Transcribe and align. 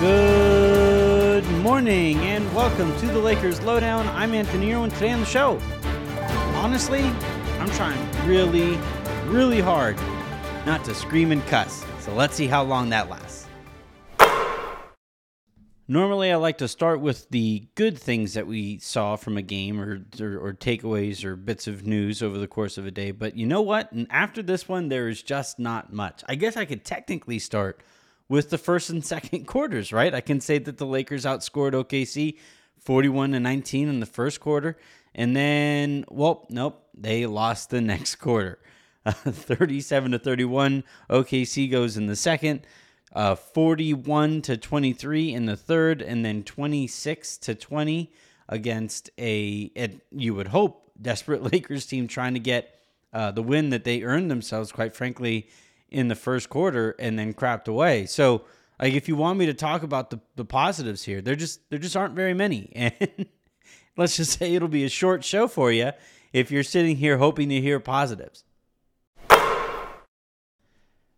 Good 0.00 1.44
morning 1.56 2.18
and 2.18 2.54
welcome 2.54 2.96
to 3.00 3.06
the 3.06 3.18
Lakers 3.18 3.60
Lowdown. 3.62 4.06
I'm 4.10 4.32
Anthony 4.32 4.72
Irwin. 4.72 4.92
Today 4.92 5.10
on 5.10 5.18
the 5.18 5.26
show, 5.26 5.58
honestly, 6.54 7.00
I'm 7.58 7.68
trying 7.70 7.98
really, 8.24 8.78
really 9.24 9.60
hard 9.60 9.96
not 10.64 10.84
to 10.84 10.94
scream 10.94 11.32
and 11.32 11.44
cuss. 11.48 11.84
So 11.98 12.14
let's 12.14 12.36
see 12.36 12.46
how 12.46 12.62
long 12.62 12.90
that 12.90 13.10
lasts. 13.10 13.48
Normally, 15.88 16.30
I 16.30 16.36
like 16.36 16.58
to 16.58 16.68
start 16.68 17.00
with 17.00 17.28
the 17.30 17.66
good 17.74 17.98
things 17.98 18.34
that 18.34 18.46
we 18.46 18.78
saw 18.78 19.16
from 19.16 19.36
a 19.36 19.42
game 19.42 19.80
or, 19.80 20.04
or, 20.20 20.38
or 20.38 20.52
takeaways 20.52 21.24
or 21.24 21.34
bits 21.34 21.66
of 21.66 21.84
news 21.84 22.22
over 22.22 22.38
the 22.38 22.46
course 22.46 22.78
of 22.78 22.86
a 22.86 22.92
day. 22.92 23.10
But 23.10 23.36
you 23.36 23.46
know 23.46 23.62
what? 23.62 23.90
And 23.90 24.06
after 24.10 24.44
this 24.44 24.68
one, 24.68 24.90
there 24.90 25.08
is 25.08 25.24
just 25.24 25.58
not 25.58 25.92
much. 25.92 26.22
I 26.28 26.36
guess 26.36 26.56
I 26.56 26.66
could 26.66 26.84
technically 26.84 27.40
start 27.40 27.80
with 28.28 28.50
the 28.50 28.58
first 28.58 28.90
and 28.90 29.04
second 29.04 29.44
quarters, 29.46 29.92
right? 29.92 30.14
I 30.14 30.20
can 30.20 30.40
say 30.40 30.58
that 30.58 30.78
the 30.78 30.86
Lakers 30.86 31.24
outscored 31.24 31.72
OKC 31.72 32.36
41 32.78 33.32
to 33.32 33.40
19 33.40 33.88
in 33.88 34.00
the 34.00 34.06
first 34.06 34.40
quarter. 34.40 34.76
And 35.14 35.36
then, 35.36 36.04
well, 36.08 36.46
nope, 36.50 36.86
they 36.94 37.26
lost 37.26 37.70
the 37.70 37.80
next 37.82 38.16
quarter. 38.16 38.58
Uh, 39.06 39.12
37 39.12 40.12
to 40.12 40.18
31, 40.18 40.84
OKC 41.08 41.70
goes 41.70 41.96
in 41.96 42.06
the 42.06 42.16
second. 42.16 42.60
Uh, 43.12 43.34
41 43.34 44.42
to 44.42 44.56
23 44.56 45.32
in 45.32 45.46
the 45.46 45.56
third, 45.56 46.02
and 46.02 46.24
then 46.24 46.42
26 46.42 47.38
to 47.38 47.54
20 47.54 48.12
against 48.50 49.10
a, 49.18 49.70
it, 49.74 50.02
you 50.10 50.34
would 50.34 50.48
hope, 50.48 50.92
desperate 51.00 51.42
Lakers 51.52 51.86
team 51.86 52.06
trying 52.06 52.34
to 52.34 52.40
get 52.40 52.78
uh, 53.12 53.30
the 53.30 53.42
win 53.42 53.70
that 53.70 53.84
they 53.84 54.02
earned 54.02 54.30
themselves, 54.30 54.72
quite 54.72 54.94
frankly, 54.94 55.48
in 55.90 56.08
the 56.08 56.14
first 56.14 56.48
quarter 56.48 56.94
and 56.98 57.18
then 57.18 57.34
crapped 57.34 57.68
away. 57.68 58.06
So, 58.06 58.42
like, 58.80 58.94
if 58.94 59.08
you 59.08 59.16
want 59.16 59.38
me 59.38 59.46
to 59.46 59.54
talk 59.54 59.82
about 59.82 60.10
the, 60.10 60.20
the 60.36 60.44
positives 60.44 61.04
here, 61.04 61.20
there 61.20 61.34
just 61.34 61.68
there 61.70 61.78
just 61.78 61.96
aren't 61.96 62.14
very 62.14 62.34
many. 62.34 62.72
And 63.98 64.04
let's 64.04 64.16
just 64.16 64.38
say 64.38 64.54
it'll 64.54 64.68
be 64.68 64.84
a 64.84 64.88
short 64.88 65.24
show 65.24 65.48
for 65.48 65.72
you 65.72 65.90
if 66.32 66.52
you're 66.52 66.62
sitting 66.62 66.96
here 66.96 67.18
hoping 67.18 67.48
to 67.48 67.60
hear 67.60 67.80
positives. 67.80 68.44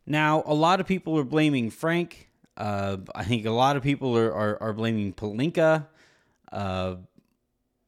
Now, 0.06 0.42
a 0.46 0.54
lot 0.54 0.80
of 0.80 0.86
people 0.86 1.18
are 1.18 1.24
blaming 1.24 1.68
Frank. 1.70 2.30
Uh, 2.56 2.96
I 3.14 3.24
think 3.24 3.44
a 3.44 3.50
lot 3.50 3.76
of 3.76 3.82
people 3.82 4.16
are, 4.16 4.32
are, 4.32 4.62
are 4.62 4.72
blaming 4.72 5.12
Pelinka. 5.12 5.86
Uh, 6.50 6.96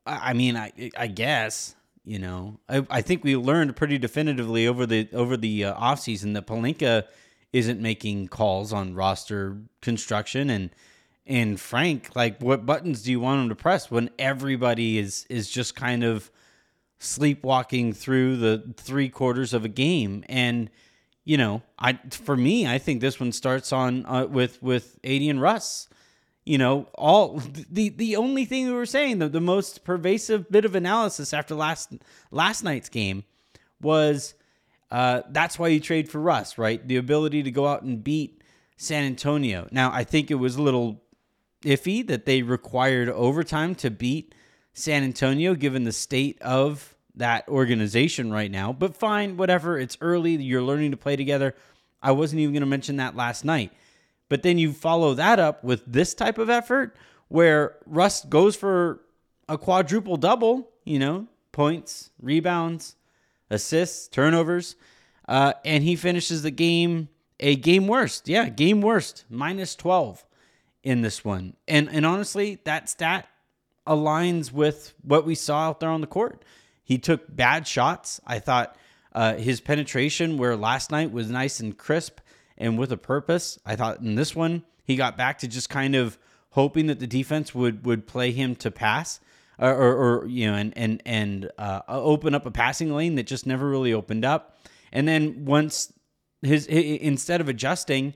I 0.06 0.32
mean, 0.32 0.56
I 0.56 0.72
I 0.96 1.06
guess 1.06 1.74
you 2.04 2.18
know, 2.18 2.58
I, 2.68 2.86
I 2.90 3.02
think 3.02 3.22
we 3.22 3.36
learned 3.36 3.76
pretty 3.76 3.98
definitively 3.98 4.66
over 4.66 4.86
the 4.86 5.08
over 5.12 5.36
the 5.36 5.66
uh, 5.66 5.74
offseason 5.74 6.34
that 6.34 6.46
Pelinka 6.46 7.04
isn't 7.52 7.80
making 7.80 8.28
calls 8.28 8.72
on 8.72 8.94
roster 8.94 9.58
construction 9.80 10.50
and 10.50 10.70
and 11.24 11.60
Frank, 11.60 12.16
like 12.16 12.40
what 12.40 12.66
buttons 12.66 13.02
do 13.02 13.12
you 13.12 13.20
want 13.20 13.42
him 13.42 13.48
to 13.48 13.54
press 13.54 13.90
when 13.90 14.10
everybody 14.18 14.98
is 14.98 15.26
is 15.30 15.48
just 15.48 15.76
kind 15.76 16.02
of 16.02 16.30
sleepwalking 16.98 17.92
through 17.92 18.36
the 18.36 18.74
three 18.76 19.08
quarters 19.08 19.54
of 19.54 19.64
a 19.64 19.68
game? 19.68 20.24
And 20.28 20.70
you 21.24 21.36
know, 21.36 21.62
I 21.78 22.00
for 22.10 22.36
me, 22.36 22.66
I 22.66 22.78
think 22.78 23.00
this 23.00 23.20
one 23.20 23.30
starts 23.30 23.72
on 23.72 24.04
uh, 24.06 24.26
with 24.26 24.60
with 24.60 24.98
AD 25.04 25.22
and 25.22 25.40
Russ 25.40 25.88
you 26.44 26.58
know, 26.58 26.88
all 26.94 27.40
the 27.70 27.88
the 27.90 28.16
only 28.16 28.44
thing 28.44 28.66
we 28.66 28.72
were 28.72 28.86
saying, 28.86 29.18
the, 29.18 29.28
the 29.28 29.40
most 29.40 29.84
pervasive 29.84 30.50
bit 30.50 30.64
of 30.64 30.74
analysis 30.74 31.32
after 31.32 31.54
last 31.54 31.92
last 32.30 32.62
night's 32.64 32.88
game 32.88 33.24
was 33.80 34.34
uh, 34.90 35.22
that's 35.30 35.58
why 35.58 35.68
you 35.68 35.80
trade 35.80 36.08
for 36.08 36.20
Russ, 36.20 36.58
right? 36.58 36.86
The 36.86 36.96
ability 36.96 37.42
to 37.44 37.50
go 37.50 37.66
out 37.66 37.82
and 37.82 38.02
beat 38.02 38.42
San 38.76 39.04
Antonio. 39.04 39.68
Now, 39.70 39.90
I 39.92 40.04
think 40.04 40.30
it 40.30 40.34
was 40.34 40.56
a 40.56 40.62
little 40.62 41.02
iffy 41.62 42.06
that 42.08 42.26
they 42.26 42.42
required 42.42 43.08
overtime 43.08 43.74
to 43.76 43.90
beat 43.90 44.34
San 44.72 45.04
Antonio, 45.04 45.54
given 45.54 45.84
the 45.84 45.92
state 45.92 46.40
of 46.42 46.96
that 47.14 47.46
organization 47.48 48.32
right 48.32 48.50
now. 48.50 48.72
But 48.72 48.96
fine, 48.96 49.36
whatever. 49.36 49.78
It's 49.78 49.96
early. 50.00 50.36
You're 50.36 50.62
learning 50.62 50.90
to 50.90 50.96
play 50.96 51.16
together. 51.16 51.54
I 52.02 52.12
wasn't 52.12 52.40
even 52.40 52.52
going 52.52 52.62
to 52.62 52.66
mention 52.66 52.96
that 52.96 53.14
last 53.14 53.44
night. 53.44 53.72
But 54.32 54.42
then 54.42 54.56
you 54.56 54.72
follow 54.72 55.12
that 55.12 55.38
up 55.38 55.62
with 55.62 55.84
this 55.84 56.14
type 56.14 56.38
of 56.38 56.48
effort 56.48 56.96
where 57.28 57.76
Russ 57.84 58.24
goes 58.24 58.56
for 58.56 59.02
a 59.46 59.58
quadruple 59.58 60.16
double, 60.16 60.70
you 60.86 60.98
know, 60.98 61.26
points, 61.52 62.08
rebounds, 62.18 62.96
assists, 63.50 64.08
turnovers, 64.08 64.74
uh, 65.28 65.52
and 65.66 65.84
he 65.84 65.96
finishes 65.96 66.40
the 66.40 66.50
game 66.50 67.10
a 67.40 67.56
game 67.56 67.86
worst. 67.86 68.26
Yeah, 68.26 68.48
game 68.48 68.80
worst, 68.80 69.26
minus 69.28 69.76
12 69.76 70.24
in 70.82 71.02
this 71.02 71.22
one. 71.22 71.54
And 71.68 71.90
and 71.90 72.06
honestly, 72.06 72.58
that 72.64 72.88
stat 72.88 73.28
aligns 73.86 74.50
with 74.50 74.94
what 75.02 75.26
we 75.26 75.34
saw 75.34 75.68
out 75.68 75.80
there 75.80 75.90
on 75.90 76.00
the 76.00 76.06
court. 76.06 76.42
He 76.82 76.96
took 76.96 77.36
bad 77.36 77.66
shots. 77.66 78.18
I 78.26 78.38
thought 78.38 78.78
uh, 79.14 79.34
his 79.34 79.60
penetration, 79.60 80.38
where 80.38 80.56
last 80.56 80.90
night 80.90 81.12
was 81.12 81.28
nice 81.28 81.60
and 81.60 81.76
crisp, 81.76 82.20
and 82.58 82.78
with 82.78 82.92
a 82.92 82.96
purpose. 82.96 83.58
I 83.64 83.76
thought 83.76 84.00
in 84.00 84.14
this 84.14 84.34
one 84.34 84.64
he 84.84 84.96
got 84.96 85.16
back 85.16 85.38
to 85.38 85.48
just 85.48 85.68
kind 85.68 85.94
of 85.94 86.18
hoping 86.50 86.86
that 86.86 87.00
the 87.00 87.06
defense 87.06 87.54
would 87.54 87.84
would 87.86 88.06
play 88.06 88.32
him 88.32 88.54
to 88.56 88.70
pass 88.70 89.20
or, 89.58 89.74
or, 89.74 89.94
or 90.22 90.26
you 90.26 90.50
know 90.50 90.56
and 90.56 90.72
and 90.76 91.02
and 91.06 91.50
uh, 91.58 91.80
open 91.88 92.34
up 92.34 92.46
a 92.46 92.50
passing 92.50 92.94
lane 92.94 93.14
that 93.16 93.26
just 93.26 93.46
never 93.46 93.68
really 93.68 93.92
opened 93.92 94.24
up. 94.24 94.58
And 94.92 95.08
then 95.08 95.44
once 95.44 95.92
his, 96.42 96.66
his 96.66 96.98
instead 97.00 97.40
of 97.40 97.48
adjusting 97.48 98.14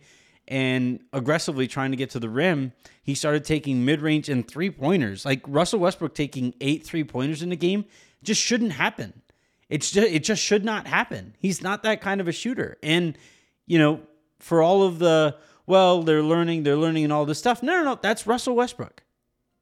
and 0.49 1.01
aggressively 1.13 1.67
trying 1.67 1.91
to 1.91 1.97
get 1.97 2.11
to 2.11 2.21
the 2.21 2.29
rim, 2.29 2.73
he 3.03 3.15
started 3.15 3.45
taking 3.45 3.85
mid 3.85 4.01
range 4.01 4.29
and 4.29 4.47
three 4.47 4.71
pointers. 4.71 5.25
Like 5.25 5.43
Russell 5.47 5.81
Westbrook 5.81 6.15
taking 6.15 6.55
eight 6.61 6.85
three 6.85 7.05
pointers 7.05 7.43
in 7.43 7.51
the 7.51 7.57
game 7.57 7.85
just 8.23 8.43
shouldn't 8.43 8.73
happen. 8.73 9.23
It's 9.69 9.91
just 9.91 10.09
it 10.09 10.25
just 10.25 10.43
should 10.43 10.65
not 10.65 10.87
happen. 10.87 11.35
He's 11.39 11.63
not 11.63 11.83
that 11.85 12.01
kind 12.01 12.21
of 12.21 12.29
a 12.29 12.33
shooter. 12.33 12.77
And 12.83 13.17
you 13.67 13.79
know, 13.79 14.01
for 14.39 14.63
all 14.63 14.83
of 14.83 14.99
the 14.99 15.37
well, 15.67 16.03
they're 16.03 16.23
learning, 16.23 16.63
they're 16.63 16.77
learning, 16.77 17.05
and 17.05 17.13
all 17.13 17.27
this 17.27 17.39
stuff. 17.39 17.63
No, 17.63 17.79
no, 17.79 17.85
no. 17.85 17.99
That's 18.01 18.27
Russell 18.27 18.55
Westbrook. 18.55 19.03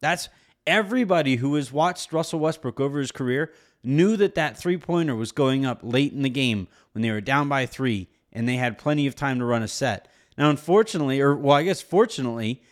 That's 0.01 0.29
everybody 0.67 1.37
who 1.37 1.55
has 1.55 1.73
watched 1.73 2.13
Russell 2.13 2.41
Westbrook 2.41 2.79
over 2.79 2.99
his 2.99 3.11
career 3.11 3.53
knew 3.83 4.17
that 4.17 4.35
that 4.35 4.57
three 4.57 4.77
pointer 4.77 5.15
was 5.15 5.33
going 5.33 5.65
up 5.65 5.81
late 5.83 6.13
in 6.13 6.23
the 6.23 6.31
game 6.31 6.69
when 6.93 7.03
they 7.03 7.11
were 7.11 7.21
down 7.21 7.49
by 7.49 7.67
three 7.67 8.09
and 8.33 8.49
they 8.49 8.57
had 8.57 8.79
plenty 8.79 9.07
of 9.07 9.15
time 9.15 9.39
to 9.39 9.45
run 9.45 9.63
a 9.63 9.69
set. 9.69 10.09
Now, 10.37 10.51
unfortunately, 10.51 11.21
or 11.21 11.37
well, 11.37 11.57
I 11.57 11.63
guess 11.63 11.81
fortunately, 11.81 12.63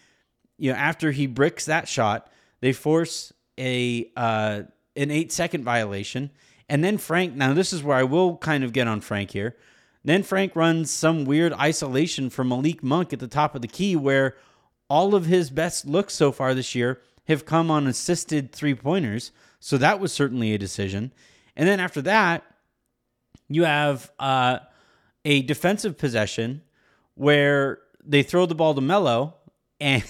you 0.59 0.73
know, 0.73 0.79
after 0.79 1.13
he 1.13 1.27
bricks 1.27 1.67
that 1.67 1.89
shot, 1.89 2.31
they 2.61 2.73
force 2.73 3.33
a 3.59 4.11
uh, 4.17 4.63
an 4.97 5.11
eight 5.11 5.33
second 5.33 5.65
violation, 5.65 6.31
and 6.69 6.83
then 6.83 6.99
Frank. 6.99 7.35
Now, 7.35 7.53
this 7.53 7.73
is 7.73 7.83
where 7.83 7.97
I 7.97 8.03
will 8.03 8.37
kind 8.37 8.65
of 8.65 8.73
get 8.73 8.89
on 8.89 9.01
Frank 9.01 9.31
here. 9.31 9.57
Then 10.05 10.23
Frank 10.23 10.57
runs 10.57 10.91
some 10.91 11.25
weird 11.25 11.53
isolation 11.55 12.29
for 12.29 12.45
Malik 12.45 12.83
Monk 12.83 13.13
at 13.13 13.21
the 13.21 13.29
top 13.29 13.55
of 13.55 13.63
the 13.63 13.69
key 13.69 13.95
where 13.95 14.35
all 14.89 15.15
of 15.15 15.27
his 15.27 15.51
best 15.51 15.87
looks 15.87 16.15
so 16.15 16.33
far 16.33 16.55
this 16.55 16.75
year 16.75 17.01
have 17.29 17.47
come 17.47 17.71
on 17.71 17.87
assisted 17.87 18.53
three 18.53 18.75
pointers. 18.75 19.31
So 19.61 19.79
that 19.79 20.01
was 20.01 20.13
certainly 20.13 20.53
a 20.55 20.59
decision. 20.59 21.13
And 21.57 21.69
then 21.69 21.79
after 21.79 22.03
that, 22.03 22.45
you 23.49 23.65
have 23.65 24.11
uh, 24.19 24.59
a 25.25 25.43
defensive 25.43 25.97
possession 25.99 26.63
where 27.15 27.79
they 28.05 28.23
throw 28.23 28.47
the 28.47 28.55
ball 28.55 28.75
to 28.75 28.81
Melo, 28.81 29.35
and 29.81 30.05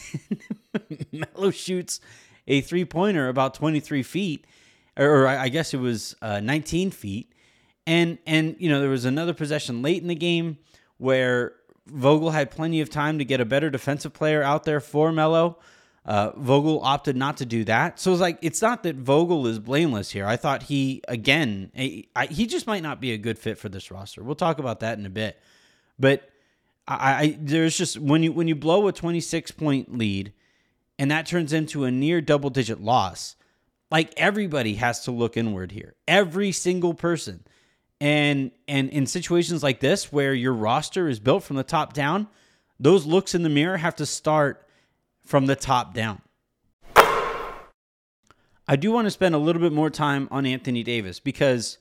Melo 1.13 1.51
shoots 1.51 2.01
a 2.47 2.61
three 2.61 2.85
pointer 2.85 3.29
about 3.29 3.55
23 3.55 4.03
feet, 4.03 4.47
or 4.97 5.27
I 5.27 5.49
guess 5.49 5.75
it 5.75 5.81
was 5.81 6.15
uh, 6.23 6.41
19 6.41 6.91
feet. 6.91 7.32
And 7.87 8.19
and 8.27 8.57
you 8.59 8.69
know 8.69 8.81
there 8.81 8.91
was 8.91 9.05
another 9.05 9.35
possession 9.35 9.83
late 9.83 10.03
in 10.03 10.09
the 10.09 10.15
game 10.15 10.59
where 10.99 11.55
Vogel 11.87 12.31
had 12.31 12.51
plenty 12.51 12.81
of 12.81 12.91
time 12.91 13.19
to 13.19 13.25
get 13.25 13.41
a 13.41 13.45
better 13.45 13.71
defensive 13.71 14.13
player 14.13 14.43
out 14.43 14.65
there 14.65 14.81
for 14.81 15.11
Melo. 15.11 15.59
Uh, 16.05 16.33
Vogel 16.37 16.81
opted 16.83 17.17
not 17.17 17.37
to 17.37 17.47
do 17.47 17.65
that, 17.65 17.99
so 17.99 18.13
it's 18.13 18.21
like 18.21 18.39
it's 18.43 18.63
not 18.63 18.83
that 18.83 18.97
Vogel 18.97 19.47
is 19.47 19.59
blameless 19.59 20.11
here. 20.11 20.27
I 20.27 20.37
thought 20.37 20.65
he 20.65 21.03
again 21.09 21.71
he, 21.75 22.09
I, 22.15 22.27
he 22.27 22.47
just 22.47 22.67
might 22.67 22.83
not 22.83 23.01
be 23.01 23.13
a 23.13 23.19
good 23.19 23.39
fit 23.39 23.59
for 23.59 23.69
this 23.69 23.91
roster. 23.91 24.23
We'll 24.23 24.35
talk 24.35 24.59
about 24.59 24.81
that 24.81 24.99
in 24.99 25.07
a 25.07 25.11
bit, 25.11 25.41
but 25.99 26.29
I, 26.89 26.97
I 26.97 27.39
there's 27.41 27.77
just 27.77 27.99
when 27.99 28.23
you 28.23 28.33
when 28.33 28.49
you 28.49 28.57
blow 28.57 28.89
a 28.89 28.93
26 28.93 29.53
point 29.53 29.97
lead 29.97 30.33
and 30.99 31.11
that 31.11 31.27
turns 31.27 31.53
into 31.53 31.85
a 31.85 31.91
near 31.91 32.21
double 32.21 32.51
digit 32.51 32.81
loss, 32.81 33.37
like 33.91 34.13
everybody 34.17 34.75
has 34.75 35.05
to 35.05 35.11
look 35.11 35.37
inward 35.37 35.73
here. 35.73 35.95
Every 36.07 36.53
single 36.53 36.95
person. 36.95 37.45
And 38.03 38.51
and 38.67 38.91
in 38.91 39.07
situations 39.07 39.63
like 39.63 39.79
this 39.79 40.13
where 40.13 40.35
your 40.35 40.53
roster 40.53 41.09
is 41.09 41.21
built 41.21 41.45
from 41.45 41.55
the 41.55 41.63
top 41.63 41.93
down, 41.93 42.27
those 42.81 43.07
looks 43.07 43.33
in 43.33 43.45
the 43.45 43.49
mirror 43.49 43.77
have 43.77 43.95
to 43.95 44.07
start 44.07 44.67
from 45.25 45.47
the 45.47 45.55
top 45.55 45.95
down. 45.95 46.21
I 48.67 48.75
do 48.75 48.91
want 48.91 49.07
to 49.07 49.11
spend 49.13 49.37
a 49.37 49.39
little 49.39 49.63
bit 49.63 49.73
more 49.73 49.89
time 49.89 50.27
on 50.33 50.47
Anthony 50.47 50.83
Davis 50.83 51.21
because 51.21 51.79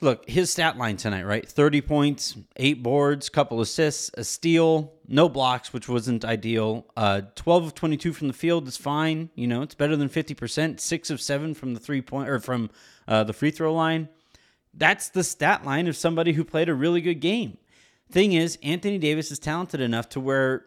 look, 0.00 0.28
his 0.28 0.50
stat 0.50 0.76
line 0.76 0.96
tonight, 0.96 1.22
right? 1.24 1.48
30 1.48 1.82
points, 1.82 2.36
eight 2.56 2.82
boards, 2.82 3.28
couple 3.28 3.60
assists, 3.60 4.10
a 4.14 4.24
steal, 4.24 4.92
no 5.06 5.28
blocks, 5.28 5.72
which 5.72 5.88
wasn't 5.88 6.24
ideal. 6.24 6.84
Uh, 6.96 7.20
12 7.36 7.66
of 7.66 7.74
22 7.76 8.12
from 8.12 8.26
the 8.26 8.34
field 8.34 8.66
is 8.66 8.76
fine. 8.76 9.30
You 9.36 9.46
know, 9.46 9.62
it's 9.62 9.76
better 9.76 9.94
than 9.94 10.08
50%. 10.08 10.80
Six 10.80 11.10
of 11.10 11.20
seven 11.20 11.54
from 11.54 11.74
the 11.74 11.80
three 11.80 12.02
point 12.02 12.28
or 12.28 12.40
from 12.40 12.70
uh, 13.06 13.22
the 13.22 13.32
free 13.32 13.52
throw 13.52 13.72
line. 13.72 14.08
That's 14.74 15.08
the 15.08 15.24
stat 15.24 15.64
line 15.64 15.86
of 15.86 15.96
somebody 15.96 16.32
who 16.32 16.44
played 16.44 16.68
a 16.68 16.74
really 16.74 17.00
good 17.00 17.20
game. 17.20 17.58
Thing 18.10 18.32
is, 18.32 18.58
Anthony 18.62 18.98
Davis 18.98 19.30
is 19.30 19.38
talented 19.38 19.80
enough 19.80 20.08
to 20.10 20.20
where 20.20 20.64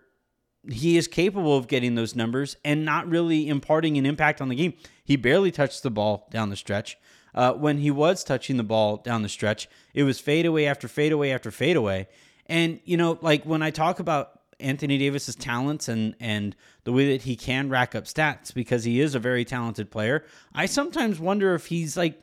he 0.69 0.97
is 0.97 1.07
capable 1.07 1.57
of 1.57 1.67
getting 1.67 1.95
those 1.95 2.15
numbers 2.15 2.57
and 2.65 2.85
not 2.85 3.07
really 3.07 3.47
imparting 3.47 3.97
an 3.97 4.05
impact 4.05 4.41
on 4.41 4.49
the 4.49 4.55
game. 4.55 4.73
He 5.03 5.15
barely 5.15 5.51
touched 5.51 5.83
the 5.83 5.91
ball 5.91 6.27
down 6.31 6.49
the 6.49 6.55
stretch. 6.55 6.97
Uh, 7.33 7.53
when 7.53 7.79
he 7.79 7.91
was 7.91 8.23
touching 8.23 8.57
the 8.57 8.63
ball 8.63 8.97
down 8.97 9.21
the 9.21 9.29
stretch, 9.29 9.67
it 9.93 10.03
was 10.03 10.19
fadeaway 10.19 10.65
after 10.65 10.87
fadeaway 10.87 11.31
after 11.31 11.51
fadeaway. 11.51 12.07
And 12.47 12.79
you 12.85 12.97
know, 12.97 13.19
like 13.21 13.43
when 13.43 13.61
I 13.61 13.71
talk 13.71 13.99
about 13.99 14.39
Anthony 14.59 14.97
Davis's 14.97 15.35
talents 15.35 15.89
and 15.89 16.15
and 16.19 16.55
the 16.85 16.93
way 16.93 17.11
that 17.11 17.23
he 17.23 17.35
can 17.35 17.69
rack 17.69 17.93
up 17.93 18.05
stats 18.05 18.53
because 18.53 18.85
he 18.85 19.01
is 19.01 19.15
a 19.15 19.19
very 19.19 19.43
talented 19.43 19.91
player, 19.91 20.23
I 20.53 20.65
sometimes 20.65 21.19
wonder 21.19 21.53
if 21.55 21.65
he's 21.65 21.97
like 21.97 22.21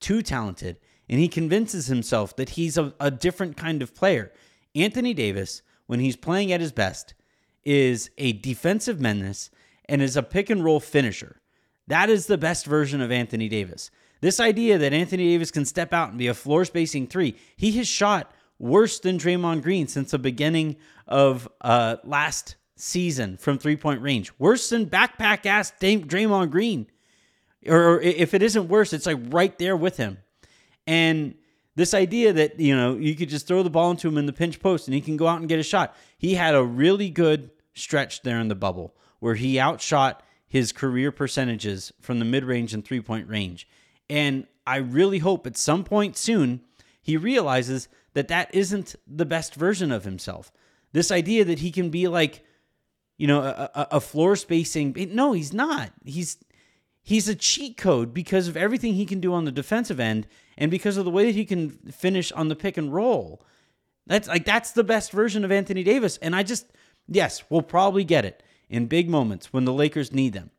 too 0.00 0.22
talented 0.22 0.78
and 1.08 1.18
he 1.18 1.28
convinces 1.28 1.86
himself 1.86 2.36
that 2.36 2.50
he's 2.50 2.76
a, 2.76 2.92
a 3.00 3.10
different 3.10 3.56
kind 3.56 3.82
of 3.82 3.94
player. 3.94 4.32
Anthony 4.74 5.14
Davis, 5.14 5.62
when 5.86 6.00
he's 6.00 6.16
playing 6.16 6.52
at 6.52 6.60
his 6.60 6.72
best, 6.72 7.14
is 7.64 8.10
a 8.18 8.32
defensive 8.32 9.00
menace 9.00 9.50
and 9.86 10.02
is 10.02 10.16
a 10.16 10.22
pick 10.22 10.50
and 10.50 10.64
roll 10.64 10.80
finisher. 10.80 11.40
That 11.86 12.10
is 12.10 12.26
the 12.26 12.38
best 12.38 12.66
version 12.66 13.00
of 13.00 13.10
Anthony 13.10 13.48
Davis. 13.48 13.90
This 14.20 14.40
idea 14.40 14.78
that 14.78 14.92
Anthony 14.92 15.28
Davis 15.28 15.50
can 15.50 15.64
step 15.64 15.92
out 15.92 16.10
and 16.10 16.18
be 16.18 16.26
a 16.26 16.34
floor 16.34 16.64
spacing 16.64 17.06
three, 17.06 17.36
he 17.56 17.72
has 17.72 17.86
shot 17.86 18.32
worse 18.58 18.98
than 19.00 19.18
Draymond 19.18 19.62
Green 19.62 19.86
since 19.86 20.10
the 20.10 20.18
beginning 20.18 20.76
of 21.06 21.48
uh, 21.60 21.96
last 22.04 22.56
season 22.76 23.36
from 23.36 23.58
three 23.58 23.76
point 23.76 24.02
range. 24.02 24.32
Worse 24.38 24.68
than 24.68 24.86
backpack 24.86 25.46
ass 25.46 25.72
Draymond 25.80 26.50
Green. 26.50 26.86
Or 27.66 28.00
if 28.00 28.34
it 28.34 28.42
isn't 28.42 28.68
worse, 28.68 28.92
it's 28.92 29.06
like 29.06 29.18
right 29.28 29.56
there 29.58 29.76
with 29.76 29.96
him. 29.96 30.18
And 30.88 31.34
this 31.76 31.92
idea 31.92 32.32
that, 32.32 32.58
you 32.58 32.74
know, 32.74 32.96
you 32.96 33.14
could 33.14 33.28
just 33.28 33.46
throw 33.46 33.62
the 33.62 33.68
ball 33.68 33.90
into 33.90 34.08
him 34.08 34.16
in 34.16 34.24
the 34.24 34.32
pinch 34.32 34.58
post 34.58 34.88
and 34.88 34.94
he 34.94 35.02
can 35.02 35.18
go 35.18 35.26
out 35.26 35.38
and 35.38 35.46
get 35.46 35.58
a 35.58 35.62
shot. 35.62 35.94
He 36.16 36.34
had 36.34 36.54
a 36.54 36.64
really 36.64 37.10
good 37.10 37.50
stretch 37.74 38.22
there 38.22 38.40
in 38.40 38.48
the 38.48 38.54
bubble 38.54 38.96
where 39.20 39.34
he 39.34 39.60
outshot 39.60 40.22
his 40.46 40.72
career 40.72 41.12
percentages 41.12 41.92
from 42.00 42.20
the 42.20 42.24
mid 42.24 42.42
range 42.42 42.72
and 42.72 42.82
three 42.82 43.02
point 43.02 43.28
range. 43.28 43.68
And 44.08 44.46
I 44.66 44.76
really 44.76 45.18
hope 45.18 45.46
at 45.46 45.58
some 45.58 45.84
point 45.84 46.16
soon 46.16 46.62
he 47.02 47.18
realizes 47.18 47.88
that 48.14 48.28
that 48.28 48.54
isn't 48.54 48.94
the 49.06 49.26
best 49.26 49.54
version 49.54 49.92
of 49.92 50.04
himself. 50.04 50.50
This 50.92 51.10
idea 51.10 51.44
that 51.44 51.58
he 51.58 51.70
can 51.70 51.90
be 51.90 52.08
like, 52.08 52.42
you 53.18 53.26
know, 53.26 53.42
a, 53.42 53.88
a, 53.90 54.00
floor 54.00 54.36
spacing. 54.36 54.96
No, 55.12 55.32
he's 55.32 55.52
not. 55.52 55.90
He's 56.02 56.38
he's 57.08 57.26
a 57.26 57.34
cheat 57.34 57.78
code 57.78 58.12
because 58.12 58.48
of 58.48 58.56
everything 58.56 58.92
he 58.92 59.06
can 59.06 59.18
do 59.18 59.32
on 59.32 59.46
the 59.46 59.50
defensive 59.50 59.98
end 59.98 60.26
and 60.58 60.70
because 60.70 60.98
of 60.98 61.06
the 61.06 61.10
way 61.10 61.24
that 61.24 61.34
he 61.34 61.46
can 61.46 61.70
finish 61.90 62.30
on 62.32 62.48
the 62.48 62.54
pick 62.54 62.76
and 62.76 62.92
roll. 62.92 63.42
That's 64.06 64.28
like 64.28 64.44
that's 64.44 64.72
the 64.72 64.84
best 64.84 65.10
version 65.10 65.42
of 65.42 65.50
Anthony 65.50 65.82
Davis. 65.82 66.18
And 66.18 66.36
I 66.36 66.42
just 66.42 66.66
yes, 67.08 67.44
we'll 67.48 67.62
probably 67.62 68.04
get 68.04 68.26
it 68.26 68.42
in 68.68 68.88
big 68.88 69.08
moments 69.08 69.54
when 69.54 69.64
the 69.64 69.72
Lakers 69.72 70.12
need 70.12 70.34
them. 70.34 70.50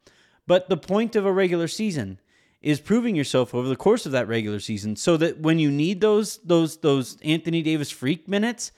But 0.48 0.70
the 0.70 0.78
point 0.78 1.16
of 1.16 1.24
a 1.24 1.32
regular 1.32 1.68
season 1.68 2.20
is 2.64 2.80
proving 2.80 3.16
yourself 3.16 3.54
over 3.54 3.68
the 3.68 3.76
course 3.76 4.08
of 4.08 4.12
that 4.14 4.28
regular 4.28 4.60
season 4.60 4.96
so 4.96 5.18
that 5.18 5.40
when 5.40 5.60
you 5.60 5.70
need 5.70 6.02
those 6.02 6.38
those 6.38 6.78
those 6.78 7.22
Anthony 7.22 7.62
Davis 7.62 7.92
freak 7.92 8.28
minutes, 8.28 8.72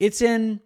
it's 0.00 0.22
in 0.22 0.60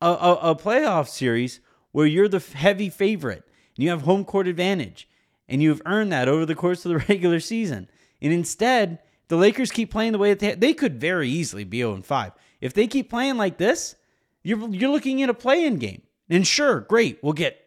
a, 0.00 0.06
a, 0.06 0.34
a 0.50 0.54
playoff 0.54 1.08
series 1.08 1.58
where 1.90 2.06
you're 2.06 2.28
the 2.28 2.38
heavy 2.38 2.90
favorite 2.90 3.42
and 3.74 3.82
you 3.82 3.90
have 3.90 4.02
home 4.02 4.24
court 4.24 4.46
advantage 4.46 5.08
and 5.48 5.62
you've 5.62 5.82
earned 5.86 6.12
that 6.12 6.28
over 6.28 6.46
the 6.46 6.54
course 6.54 6.84
of 6.84 6.92
the 6.92 6.98
regular 7.08 7.40
season. 7.40 7.88
And 8.20 8.32
instead, 8.32 8.98
the 9.28 9.36
Lakers 9.36 9.70
keep 9.70 9.90
playing 9.90 10.12
the 10.12 10.18
way 10.18 10.30
that 10.30 10.38
they, 10.38 10.54
they 10.54 10.74
could 10.74 11.00
very 11.00 11.28
easily 11.28 11.64
be 11.64 11.78
0 11.78 12.02
5. 12.02 12.32
If 12.60 12.74
they 12.74 12.86
keep 12.86 13.10
playing 13.10 13.36
like 13.36 13.58
this, 13.58 13.96
you're 14.42 14.68
you're 14.70 14.90
looking 14.90 15.22
at 15.22 15.30
a 15.30 15.34
play-in 15.34 15.76
game. 15.76 16.02
And 16.28 16.46
sure, 16.46 16.80
great, 16.80 17.18
we'll 17.22 17.32
get 17.32 17.64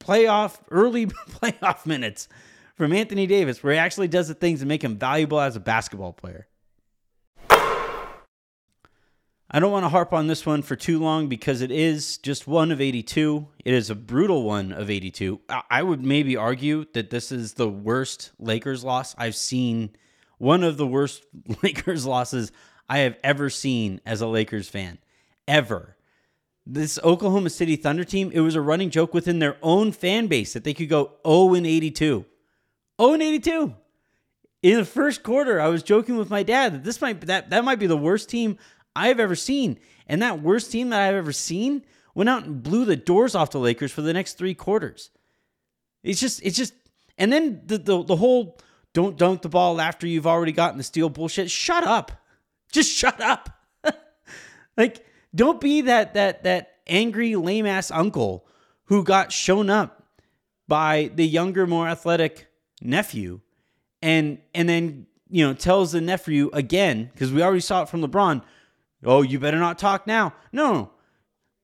playoff 0.00 0.58
early 0.70 1.06
playoff 1.06 1.86
minutes 1.86 2.28
from 2.76 2.92
Anthony 2.92 3.26
Davis, 3.26 3.62
where 3.62 3.72
he 3.72 3.78
actually 3.78 4.08
does 4.08 4.28
the 4.28 4.34
things 4.34 4.60
that 4.60 4.66
make 4.66 4.82
him 4.82 4.96
valuable 4.96 5.40
as 5.40 5.56
a 5.56 5.60
basketball 5.60 6.12
player. 6.12 6.46
I 9.54 9.60
don't 9.60 9.70
want 9.70 9.84
to 9.84 9.90
harp 9.90 10.14
on 10.14 10.28
this 10.28 10.46
one 10.46 10.62
for 10.62 10.76
too 10.76 10.98
long 10.98 11.28
because 11.28 11.60
it 11.60 11.70
is 11.70 12.16
just 12.16 12.46
one 12.46 12.70
of 12.70 12.80
82. 12.80 13.46
It 13.66 13.74
is 13.74 13.90
a 13.90 13.94
brutal 13.94 14.44
one 14.44 14.72
of 14.72 14.88
82. 14.88 15.40
I 15.70 15.82
would 15.82 16.02
maybe 16.02 16.36
argue 16.36 16.86
that 16.94 17.10
this 17.10 17.30
is 17.30 17.52
the 17.52 17.68
worst 17.68 18.32
Lakers 18.38 18.82
loss 18.82 19.14
I've 19.18 19.36
seen, 19.36 19.90
one 20.38 20.64
of 20.64 20.78
the 20.78 20.86
worst 20.86 21.24
Lakers 21.62 22.06
losses 22.06 22.50
I 22.88 23.00
have 23.00 23.16
ever 23.22 23.50
seen 23.50 24.00
as 24.06 24.22
a 24.22 24.26
Lakers 24.26 24.70
fan. 24.70 24.98
Ever. 25.46 25.98
This 26.64 26.98
Oklahoma 27.04 27.50
City 27.50 27.76
Thunder 27.76 28.04
team, 28.04 28.30
it 28.32 28.40
was 28.40 28.54
a 28.54 28.60
running 28.62 28.88
joke 28.88 29.12
within 29.12 29.38
their 29.38 29.58
own 29.60 29.92
fan 29.92 30.28
base 30.28 30.54
that 30.54 30.64
they 30.64 30.72
could 30.72 30.88
go 30.88 31.12
0 31.26 31.54
and 31.54 31.66
82. 31.66 32.24
0 32.98 33.12
and 33.12 33.22
82. 33.22 33.74
In 34.62 34.76
the 34.76 34.84
first 34.86 35.22
quarter, 35.22 35.60
I 35.60 35.68
was 35.68 35.82
joking 35.82 36.16
with 36.16 36.30
my 36.30 36.42
dad 36.42 36.72
that 36.72 36.84
this 36.84 37.00
might 37.00 37.20
that 37.22 37.50
that 37.50 37.64
might 37.64 37.80
be 37.80 37.88
the 37.88 37.96
worst 37.96 38.30
team 38.30 38.56
I've 38.94 39.20
ever 39.20 39.34
seen. 39.34 39.78
And 40.06 40.22
that 40.22 40.42
worst 40.42 40.72
team 40.72 40.90
that 40.90 41.00
I've 41.00 41.14
ever 41.14 41.32
seen 41.32 41.84
went 42.14 42.28
out 42.28 42.44
and 42.44 42.62
blew 42.62 42.84
the 42.84 42.96
doors 42.96 43.34
off 43.34 43.50
the 43.50 43.58
Lakers 43.58 43.92
for 43.92 44.02
the 44.02 44.12
next 44.12 44.34
three 44.34 44.54
quarters. 44.54 45.10
It's 46.02 46.20
just 46.20 46.42
it's 46.42 46.56
just 46.56 46.74
and 47.16 47.32
then 47.32 47.62
the 47.66 47.78
the, 47.78 48.02
the 48.02 48.16
whole 48.16 48.58
don't 48.92 49.16
dunk 49.16 49.42
the 49.42 49.48
ball 49.48 49.80
after 49.80 50.06
you've 50.06 50.26
already 50.26 50.52
gotten 50.52 50.78
the 50.78 50.84
steal 50.84 51.08
bullshit. 51.08 51.50
Shut 51.50 51.84
up. 51.84 52.12
Just 52.72 52.90
shut 52.90 53.20
up. 53.20 53.50
like 54.76 55.04
don't 55.34 55.60
be 55.60 55.82
that 55.82 56.14
that 56.14 56.42
that 56.42 56.76
angry 56.86 57.36
lame 57.36 57.66
ass 57.66 57.90
uncle 57.90 58.46
who 58.86 59.04
got 59.04 59.32
shown 59.32 59.70
up 59.70 60.02
by 60.68 61.10
the 61.14 61.26
younger 61.26 61.66
more 61.66 61.88
athletic 61.88 62.48
nephew 62.80 63.40
and 64.02 64.38
and 64.54 64.68
then 64.68 65.06
you 65.30 65.46
know 65.46 65.54
tells 65.54 65.92
the 65.92 66.00
nephew 66.00 66.50
again 66.52 67.08
because 67.12 67.32
we 67.32 67.42
already 67.42 67.60
saw 67.60 67.82
it 67.82 67.88
from 67.88 68.02
LeBron 68.02 68.42
oh 69.04 69.22
you 69.22 69.38
better 69.38 69.58
not 69.58 69.78
talk 69.78 70.06
now. 70.06 70.34
No. 70.52 70.90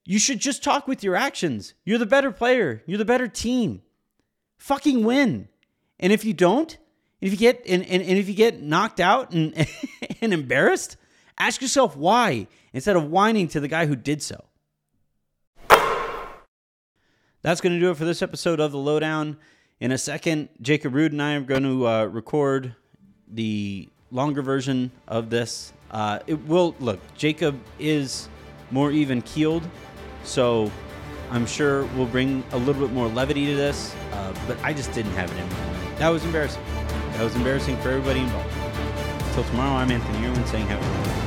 You 0.04 0.18
should 0.18 0.40
just 0.40 0.64
talk 0.64 0.88
with 0.88 1.04
your 1.04 1.16
actions. 1.16 1.74
You're 1.84 1.98
the 1.98 2.06
better 2.06 2.30
player. 2.30 2.82
You're 2.86 2.98
the 2.98 3.04
better 3.04 3.28
team. 3.28 3.82
Fucking 4.56 5.04
win. 5.04 5.48
And 6.00 6.12
if 6.12 6.24
you 6.24 6.32
don't 6.32 6.78
if 7.20 7.32
you 7.32 7.38
get 7.38 7.62
and, 7.66 7.84
and, 7.84 8.02
and 8.02 8.18
if 8.18 8.28
you 8.28 8.34
get 8.34 8.62
knocked 8.62 9.00
out 9.00 9.32
and 9.32 9.66
and 10.20 10.32
embarrassed 10.32 10.96
ask 11.38 11.60
yourself 11.60 11.96
why 11.96 12.46
instead 12.72 12.96
of 12.96 13.10
whining 13.10 13.48
to 13.48 13.60
the 13.60 13.68
guy 13.68 13.86
who 13.86 13.96
did 13.96 14.22
so. 14.22 14.44
That's 17.42 17.60
going 17.60 17.72
to 17.72 17.80
do 17.80 17.90
it 17.90 17.96
for 17.96 18.04
this 18.04 18.20
episode 18.20 18.58
of 18.58 18.72
the 18.72 18.78
lowdown. 18.78 19.38
In 19.80 19.92
a 19.92 19.98
second, 19.98 20.48
Jacob 20.60 20.92
Rude 20.92 21.12
and 21.12 21.22
I 21.22 21.34
are 21.34 21.40
going 21.40 21.62
to 21.62 21.86
uh, 21.86 22.04
record 22.06 22.74
the 23.28 23.88
longer 24.10 24.42
version 24.42 24.90
of 25.06 25.30
this. 25.30 25.72
Uh, 25.90 26.20
it 26.26 26.46
will 26.46 26.74
look. 26.80 27.00
Jacob 27.16 27.58
is 27.78 28.28
more 28.70 28.90
even 28.90 29.22
keeled, 29.22 29.62
so 30.24 30.70
I'm 31.30 31.46
sure 31.46 31.84
we'll 31.96 32.06
bring 32.06 32.44
a 32.52 32.58
little 32.58 32.80
bit 32.86 32.92
more 32.92 33.08
levity 33.08 33.46
to 33.46 33.54
this. 33.54 33.94
Uh, 34.12 34.34
but 34.46 34.58
I 34.62 34.72
just 34.72 34.92
didn't 34.92 35.12
have 35.12 35.30
it 35.30 35.38
in 35.38 35.48
me. 35.48 35.96
That 35.98 36.08
was 36.08 36.24
embarrassing. 36.24 36.62
That 37.12 37.24
was 37.24 37.34
embarrassing 37.34 37.76
for 37.78 37.90
everybody 37.90 38.20
involved. 38.20 38.54
Until 39.28 39.44
tomorrow, 39.44 39.76
I'm 39.76 39.90
Anthony 39.90 40.26
Irwin 40.26 40.46
saying 40.46 40.66
have 40.66 40.80
a 40.80 41.08
good 41.08 41.17